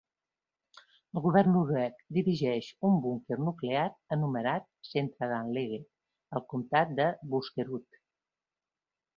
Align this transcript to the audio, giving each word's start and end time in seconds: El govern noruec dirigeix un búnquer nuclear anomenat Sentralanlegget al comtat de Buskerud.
El 1.19 1.23
govern 1.25 1.51
noruec 1.57 1.99
dirigeix 2.17 2.69
un 2.89 2.97
búnquer 3.03 3.37
nuclear 3.49 3.85
anomenat 4.17 4.67
Sentralanlegget 4.93 5.87
al 6.39 6.45
comtat 6.55 6.99
de 7.03 7.09
Buskerud. 7.35 8.03